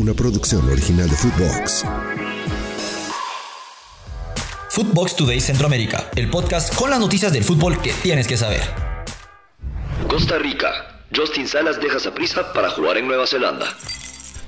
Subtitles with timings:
[0.00, 1.84] una producción original de Footbox.
[4.70, 8.62] Footbox Today Centroamérica, el podcast con las noticias del fútbol que tienes que saber.
[10.08, 11.02] Costa Rica.
[11.14, 13.66] Justin Salas deja esa prisa para jugar en Nueva Zelanda.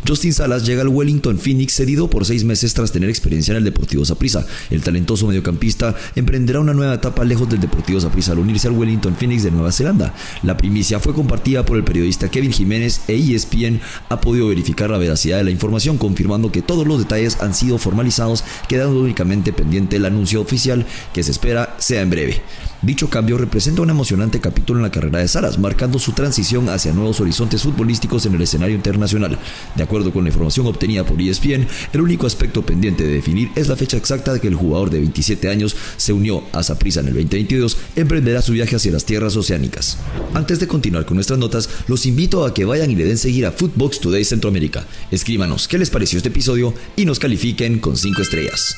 [0.06, 3.64] Justin Salas llega al Wellington Phoenix cedido por seis meses tras tener experiencia en el
[3.64, 4.44] Deportivo Saprissa.
[4.70, 9.14] El talentoso mediocampista emprenderá una nueva etapa lejos del Deportivo Saprissa al unirse al Wellington
[9.14, 10.14] Phoenix de Nueva Zelanda.
[10.42, 14.98] La primicia fue compartida por el periodista Kevin Jiménez e ESPN ha podido verificar la
[14.98, 19.96] veracidad de la información confirmando que todos los detalles han sido formalizados quedando únicamente pendiente
[19.96, 22.42] el anuncio oficial que se espera sea en breve.
[22.82, 26.92] Dicho cambio representa un emocionante capítulo en la carrera de Salas, marcando su transición hacia
[26.92, 29.38] nuevos horizontes futbolísticos en el escenario internacional.
[29.76, 33.68] De acuerdo con la información obtenida por ESPN, el único aspecto pendiente de definir es
[33.68, 37.06] la fecha exacta de que el jugador de 27 años se unió a Saprissa en
[37.06, 39.98] el 2022, emprenderá su viaje hacia las tierras oceánicas.
[40.34, 43.46] Antes de continuar con nuestras notas, los invito a que vayan y le den seguir
[43.46, 44.84] a Footbox Today Centroamérica.
[45.12, 48.74] Escríbanos qué les pareció este episodio y nos califiquen con 5 estrellas.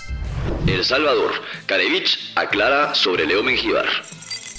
[0.66, 1.32] El Salvador.
[1.66, 3.86] Karevich aclara sobre Leo Mengíbar.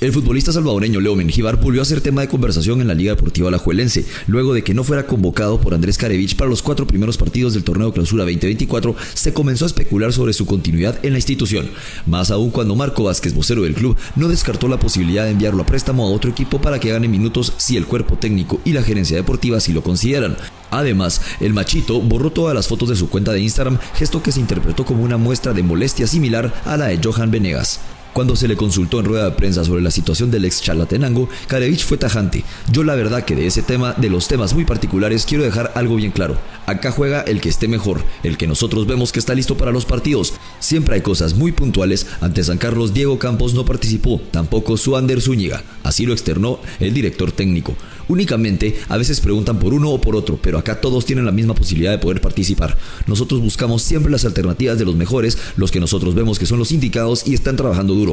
[0.02, 3.48] El futbolista salvadoreño Leo Mengíbar volvió a ser tema de conversación en la Liga Deportiva
[3.48, 7.54] Alajuelense, luego de que no fuera convocado por Andrés Karevich para los cuatro primeros partidos
[7.54, 11.70] del torneo Clausura 2024, se comenzó a especular sobre su continuidad en la institución,
[12.06, 15.66] más aún cuando Marco Vázquez, vocero del club, no descartó la posibilidad de enviarlo a
[15.66, 19.16] préstamo a otro equipo para que gane minutos si el cuerpo técnico y la gerencia
[19.16, 20.36] deportiva así lo consideran.
[20.80, 24.40] Además, el machito borró todas las fotos de su cuenta de Instagram, gesto que se
[24.40, 27.80] interpretó como una muestra de molestia similar a la de Johan Venegas.
[28.16, 31.84] Cuando se le consultó en rueda de prensa sobre la situación del ex charlatenango, Karevich
[31.84, 32.46] fue tajante.
[32.72, 35.98] Yo la verdad que de ese tema, de los temas muy particulares, quiero dejar algo
[35.98, 36.38] bien claro.
[36.66, 39.84] Acá juega el que esté mejor, el que nosotros vemos que está listo para los
[39.84, 40.34] partidos.
[40.62, 42.08] Siempre hay cosas muy puntuales.
[42.22, 45.62] Ante San Carlos, Diego Campos no participó, tampoco Suander Zúñiga.
[45.84, 47.76] Así lo externó el director técnico.
[48.08, 51.54] Únicamente, a veces preguntan por uno o por otro, pero acá todos tienen la misma
[51.54, 52.78] posibilidad de poder participar.
[53.08, 56.72] Nosotros buscamos siempre las alternativas de los mejores, los que nosotros vemos que son los
[56.72, 58.05] indicados y están trabajando duro.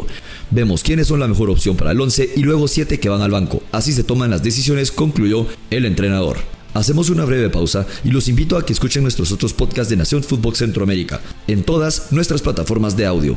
[0.50, 3.30] Vemos quiénes son la mejor opción para el 11 y luego 7 que van al
[3.30, 3.62] banco.
[3.72, 6.38] Así se toman las decisiones, concluyó el entrenador.
[6.74, 10.22] Hacemos una breve pausa y los invito a que escuchen nuestros otros podcasts de Nación
[10.22, 13.36] Fútbol Centroamérica en todas nuestras plataformas de audio.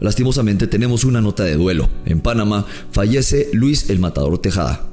[0.00, 1.88] Lastimosamente tenemos una nota de duelo.
[2.06, 4.89] En Panamá fallece Luis el Matador Tejada.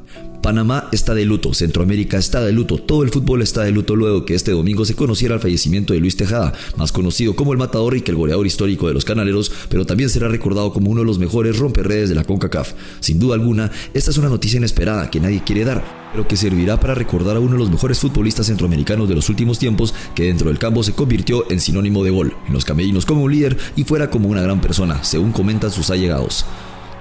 [0.47, 4.23] Panamá está de luto, Centroamérica está de luto, todo el fútbol está de luto luego
[4.23, 7.97] que este domingo se conociera el fallecimiento de Luis Tejada, más conocido como el matador
[7.97, 11.05] y que el goleador histórico de los canaleros, pero también será recordado como uno de
[11.05, 12.75] los mejores romperredes de la CONCACAF.
[13.01, 16.79] Sin duda alguna, esta es una noticia inesperada que nadie quiere dar, pero que servirá
[16.79, 20.47] para recordar a uno de los mejores futbolistas centroamericanos de los últimos tiempos que dentro
[20.47, 23.83] del campo se convirtió en sinónimo de gol, en los camerinos como un líder y
[23.83, 26.45] fuera como una gran persona, según comentan sus allegados.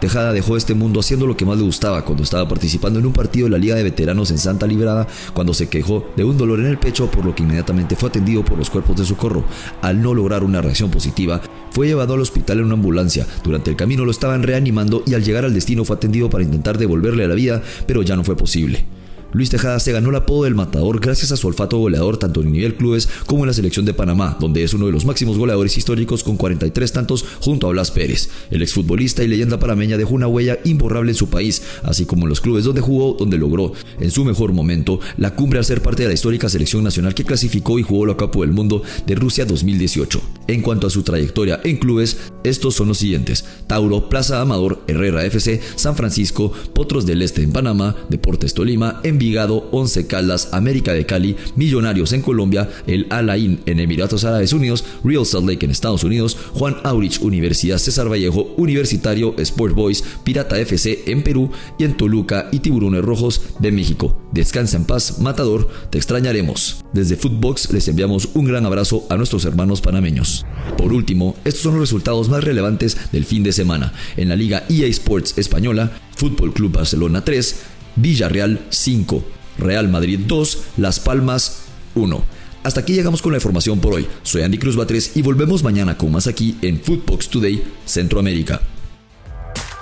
[0.06, 3.12] Tejada dejó este mundo haciendo lo que más le gustaba cuando estaba participando en un
[3.12, 6.60] partido de la Liga de Veteranos en Santa Librada, cuando se quejó de un dolor
[6.60, 9.42] en el pecho, por lo que inmediatamente fue atendido por los cuerpos de socorro.
[9.82, 11.40] Al no lograr una reacción positiva,
[11.72, 13.26] fue llevado al hospital en una ambulancia.
[13.42, 16.78] Durante el camino lo estaban reanimando y al llegar al destino fue atendido para intentar
[16.78, 18.86] devolverle a la vida, pero ya no fue posible.
[19.32, 22.52] Luis Tejada se ganó el apodo del matador gracias a su olfato goleador tanto en
[22.52, 25.76] nivel clubes como en la selección de Panamá, donde es uno de los máximos goleadores
[25.76, 28.30] históricos con 43 tantos junto a Blas Pérez.
[28.50, 32.30] El exfutbolista y leyenda panameña dejó una huella imborrable en su país, así como en
[32.30, 36.02] los clubes donde jugó, donde logró, en su mejor momento, la cumbre al ser parte
[36.02, 39.44] de la histórica selección nacional que clasificó y jugó la Copa del Mundo de Rusia
[39.44, 40.20] 2018.
[40.48, 45.24] En cuanto a su trayectoria en clubes, estos son los siguientes: Tauro, Plaza Amador, Herrera
[45.24, 50.92] FC, San Francisco, Potros del Este en Panamá, Deportes Tolima, Envigado, Envigado, Once Caldas, América
[50.92, 55.72] de Cali, Millonarios en Colombia, el Alain en Emiratos Árabes Unidos, Real Salt Lake en
[55.72, 61.82] Estados Unidos, Juan Aurich Universidad César Vallejo, Universitario Sport Boys, Pirata FC en Perú y
[61.82, 64.16] en Toluca y Tiburones Rojos de México.
[64.30, 66.84] Descansa en paz, Matador, te extrañaremos.
[66.92, 70.46] Desde Footbox les enviamos un gran abrazo a nuestros hermanos panameños.
[70.78, 73.92] Por último, estos son los resultados más relevantes del fin de semana.
[74.16, 77.56] En la Liga EA Sports Española, Fútbol Club Barcelona 3,
[77.96, 79.24] Villarreal 5,
[79.58, 81.62] Real Madrid 2, Las Palmas
[81.94, 82.24] 1.
[82.62, 84.06] Hasta aquí llegamos con la información por hoy.
[84.22, 88.60] Soy Andy Cruz Batres y volvemos mañana con más aquí en Footbox Today Centroamérica.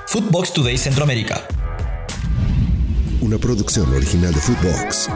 [0.09, 1.47] Footbox Today Centroamérica.
[3.21, 5.09] Una producción original de Footbox.